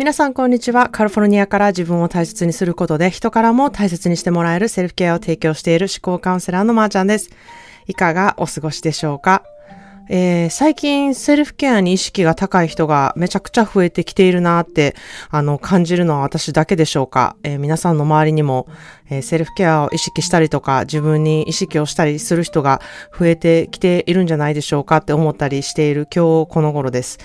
[0.00, 0.88] 皆さんこんにちは。
[0.88, 7.28] カリフォルニアから自分を大切にすることで人からも大切にしてもらえるセルフケアを提供している思考カウンセラーのまーちゃんです。
[7.86, 9.42] いかがお過ごしでしょうか？
[10.12, 14.96] えー、最近セルフケアに意識が高い人がめちゃくちゃ増えてきているなって、
[15.30, 18.66] あの、感じるのは私だけでしょうか、えー、皆さんの周りにも、
[19.08, 22.82] えー、セルフケアを意識したりとか、自分に意識をしたりする人が
[23.16, 27.18] 増えてきているんじゃないでしょうかって思ったりしている今日この頃です。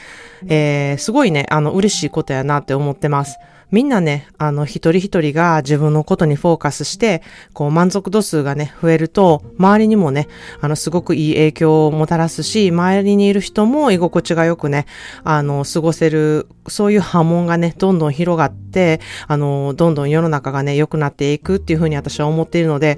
[0.48, 3.40] えすごいね、あの、嬉しいことやなって思ってます。
[3.76, 7.22] みんなね、あの、一人一人が自分のことにフォーカスして、
[7.52, 10.30] こう、満足度数がね、増えると、周りにもね、
[10.62, 14.86] あの、すごくいい影響をもたらすし、周りにいる人も居心地がよくね、
[15.26, 22.98] あの、過ごせる、そういう波紋がね、どんどん広がって、あの、どんどん世の中がね、良くなっていくっていうふうに私は思っているので、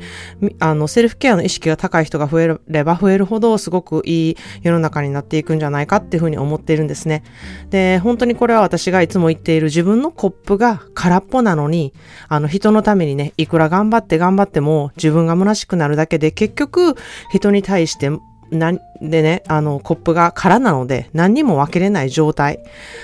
[0.59, 7.23] あの、セルフケアの意識が高い人が増えれば増えるほど、すごくいい世の中になっていくんじゃないかっていうふうに思っているんですね。
[7.71, 11.93] で、本当にこれは私がいつも言っている自分のコップがが空っぽなのに、
[12.27, 16.95] あの人のためにね、いくら頑張って頑張っても自分が虚しくなるだけで結局
[17.31, 18.11] 人に対して
[18.49, 22.59] な、でね、あの、コップが空なので、何にも分けれない状態。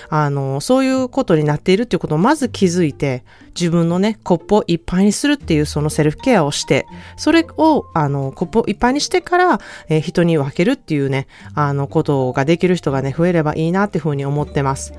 [0.09, 6.85] あの、そういうことになっているっていうことをまず気づいて、自分のね、コップをいっぱいにするっていうそのセルフケアをして、
[7.17, 14.93] それを、あの、コップをいっぱいにしてから、え、人に分けるっていうね、あの、ことができる人がね、増えればいいなっていうふうに思ってます。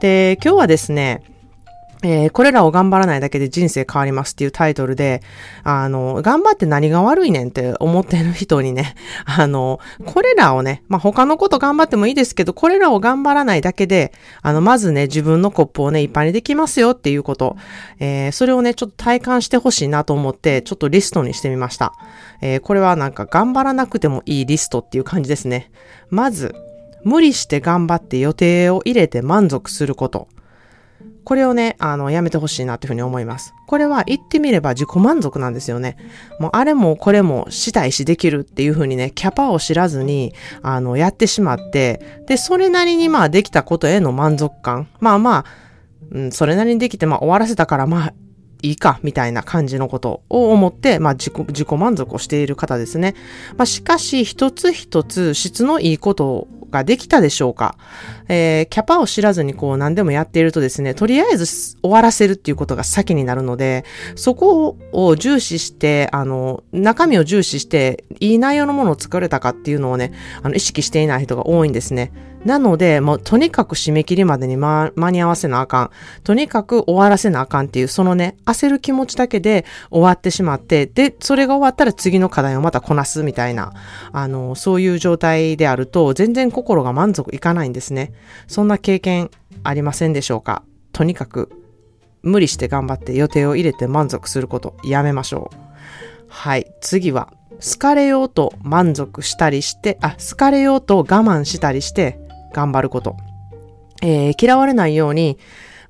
[0.00, 1.22] で、今日はですね、
[2.02, 5.22] えー、これらを頑張らないだけで人生変わりますっていうタイトルで、
[5.62, 8.94] あの、頑張って何が悪いねんって思ってる人にね、
[9.24, 17.56] あの、これらをね、まあ、他のこと頑張ってもいいですけど、これらを頑張らないだけで、あの、まずね、自分のコップをね、いっぱいにできますよっていうこと、
[18.00, 21.92] えー、それをね、ちょっと体感してほしいなと思って、ちょっとリストにしてみました。
[22.40, 25.70] えー、これはなんか頑張らなくてもいいリストっていう感じですね。
[26.10, 26.54] まず、
[27.04, 30.28] 無理して頑張って予定を入れて満足すること。
[31.24, 33.54] これをね、あの、やめてほしいなというふうに思います。
[33.66, 35.96] これは言ってみれば自己満足なんですよね。
[36.40, 44.88] もうあれもこれもしたいしできるっていうふうにね、キャパを知らずに、あの、やってしまって、で、それなりにまあできたことへの満足感。
[45.00, 45.44] まあまあ、
[46.10, 48.14] うん、それなりにできてまあ終わらせたからまあ
[48.62, 53.14] いいか、みたいな感じのことを思って、まあ自己、自己満足をしている方ですね。
[53.56, 57.76] まあしかし、一つ一つ質のいいことをができたでしょうか？
[58.28, 63.84] えー、キャパを知らずにこう何でもやっているとですね、とりあえず終わらせるっていうことが先になるので、
[64.16, 70.12] そこを重視して、あの、中身を重視して、いい内容のものを作れたかっていうのをね、
[70.42, 72.12] あの、意識していない人が多いんですね。
[72.44, 75.90] なので、もうとにかく締め切りまでに、ま、間に合わせなあかん。
[76.24, 83.72] とにかく終わらせなあかんっていう、そのね、焦る気持ちだけで終わってしまって、で、それが終わったら次の課題をまたこなすみたいな、
[84.10, 88.12] あの、そういう状態であると、全然心が満足いかないんですね。
[88.46, 89.30] そんな経験
[89.64, 90.62] ありませんでしょうか
[90.92, 91.50] とにかく、
[92.22, 95.56] 無理して頑張って予定を入れて満足することやめましょう。
[96.28, 96.72] はい。
[96.80, 102.18] 次は、好かれようと満足したりして、あ、好かれようと我慢したりして
[102.52, 103.16] 頑張ること。
[104.02, 105.38] えー、嫌われないように、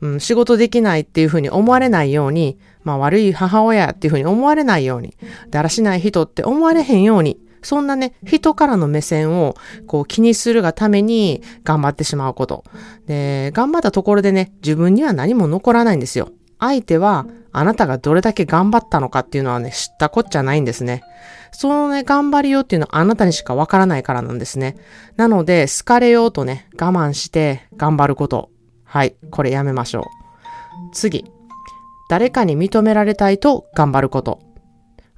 [0.01, 5.17] うん、仕事できないっていうふうに思われないように、まあ悪い母親っていうふうに思われないように、
[5.51, 9.55] だらしない人って思われへんように、そんなね、人からの目線を
[9.87, 12.65] こう気にするがために頑張ってしまうこと。
[13.07, 16.31] で、頑張ったところでね、自分には何も残らないんですよ。
[16.59, 21.03] 相手はあなたがどれだけ頑張ったのかっていうのはね、知ったこっちゃないんですね。
[21.51, 24.77] そのね、頑張りようっていうのはあなたにしかわからないからなんですね。
[25.17, 28.51] なので、好かれようとね、我慢して頑張ること。
[28.85, 30.05] はい、これやめましょう。
[30.93, 31.31] 次。
[32.09, 34.39] 誰かに認められたいと頑張ること。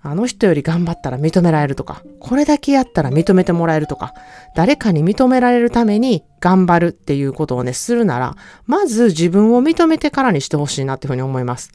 [0.06, 4.12] あの人より頑張ったら認められるとか、これだけやったら認めてもらえるとか、
[4.54, 11.72] 誰かに認められるために頑張るっていうことをね、するなら、まず自分を認めてからにしてほしいなっていうふうに思います。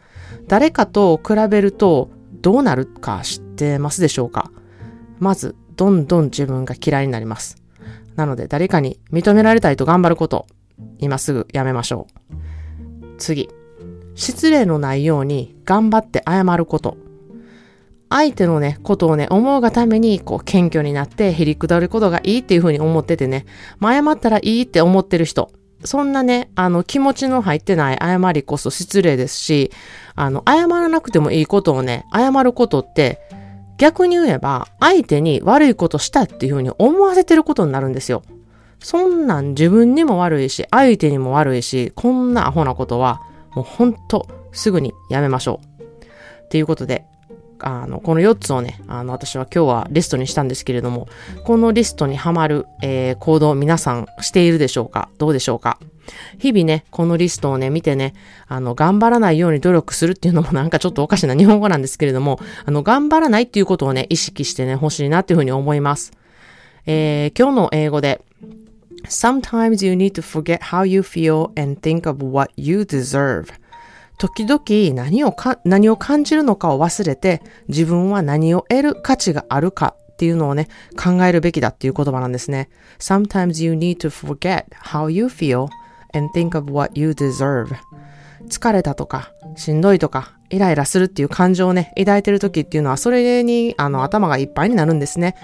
[0.47, 4.51] 誰かと比べるとどうなるか知ってますでしょうか？
[5.17, 7.57] まず、どんどん自分が嫌いになります。
[8.15, 10.45] なので、誰かに認められたいと頑張ること、
[10.99, 12.35] 今すぐやめましょう。
[13.17, 13.49] 次。
[14.13, 16.97] 失礼のないように頑張って謝ること。
[18.09, 23.45] 相手のね、ことをね、思うがために、こう、謙虚になって、へりくだることがいいっていうふうに思っててね、
[23.77, 25.51] まあ、謝ったらいいって思ってる人、
[25.85, 29.71] そんなね、あの、気持ちの入ってない謝りこそ失礼ですし、
[30.15, 33.19] あの、謝らなくてもいいことをね、謝ることって、
[33.77, 38.23] 逆に言えば、相手に悪いことしたっていうふうに思わせてることになるんですよ。
[38.79, 43.21] そんなん自分にも悪いし、相手にも悪いし、こんなアホなことは、
[43.51, 45.83] もうほんと、すぐにやめましょう。
[45.83, 47.05] っていうことで、
[47.61, 51.07] あの、この4つをね、あの、私は今日はリストにしたんですけれども、
[51.43, 55.09] このリストにはまる、えー、行動皆さんしているでしょうか？
[55.17, 55.79] どうでしょうか？
[56.39, 58.13] 日々ね、このリストをね、見てね、
[58.47, 66.11] あの、頑張らないように努力するっていうのも なんかちょっとおかしな日本語なんですけれども、あの、頑張らないっていうことをね、意識してね、欲しいなっていうふうに思います。
[66.85, 68.21] えー、今日の英語で、
[69.05, 73.45] Sometimes you need to forget how you feel and think of what you deserve.
[74.19, 80.67] 時々何をか、何を感じるのかを忘れて、自分は何を得る価値があるかっていうのをね、
[81.01, 82.69] 考えるべきだっていう言葉なんですね。
[82.99, 85.67] Sometimes you need to forget how you feel
[86.13, 87.73] and think of what you deserve.
[88.49, 95.35] 疲れたとか、しんどいとか、イライラするっていう感情をね、抱いてる時っていうのは、それに、あの、頭がいっぱいになるんですね。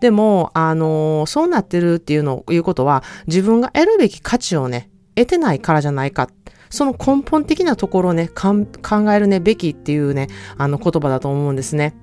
[0.00, 6.28] でも、あの、そうなってるっていうのを言うことは、自分が得るべき価値をね、得てないからじゃないか。
[6.74, 8.66] その根本的なところをね、考
[9.12, 10.28] えるね、べきっていうね、
[10.58, 11.94] あの言葉だと思うんですね。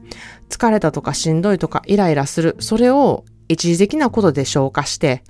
[0.50, 2.56] 疲れたとかしんどいとかイライラする。
[2.60, 5.24] それを一時的なことで消化して、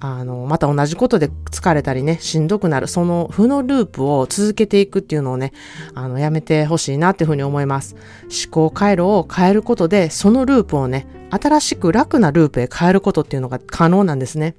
[0.00, 5.52] あの、また同じことで疲れたりね、しんどくなる、その負のループを続けていくっていうのをね、
[5.94, 7.94] あの、やめてほしいなっていうふうに思います。
[8.24, 14.54] 思考回路を変えることで、そのループをね、新しく楽なループへ変えることっていうのが可能なんですね。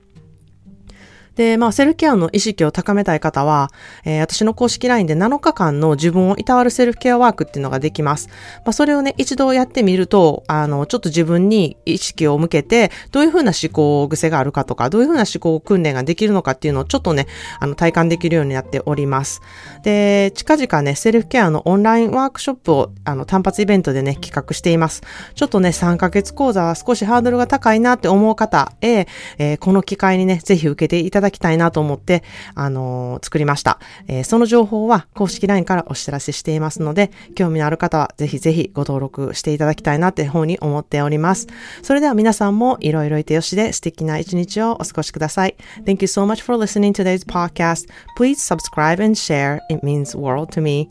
[1.36, 3.72] で、まあ、セルフケアの意識を高めたい方は、
[4.06, 8.28] えー、私の公式 LINE で7日間の自分をいたわるセルフケアワークっていうのができます。
[8.66, 17.28] まあ、それをね、一度やってみると、あの、ちょっと自分に意識を向けて、どういうふうな思考癖があるかとか、どういうふうな思考訓練ができるのかっていうのをちょっとね、
[17.60, 19.42] あの、体感できるようになっております。
[19.84, 25.02] で、近々ね、セルフケアのオンラインワークショップを、あの、単発イベントでね、企画しています。
[25.36, 29.08] ちょっとね、3ヶ月講座は少しハードルが高いなって思う方へ、
[29.38, 32.24] えー、この機会にね、ぜひ受けていただだきたいなと思って、
[32.56, 33.80] あのー、作りました。
[34.08, 41.48] えー、その情報は公式 LINE からお知らせしていますので、興味のある方はぜひぜひご登録していただきたいなって方に思っております。
[41.82, 45.56] それでは皆さんもいろいろいてよしで素敵な一日をお過ごしください。
[45.86, 47.88] Thank you so much for listening to today's podcast.
[48.16, 49.60] Please subscribe and share.
[49.70, 50.90] It means world to me.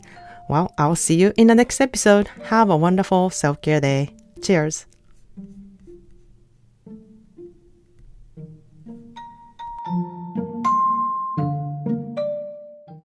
[0.49, 2.29] Well, I'll see you in the next episode.
[2.49, 4.09] Have a wonderful self-care day.
[4.41, 4.92] Cheers.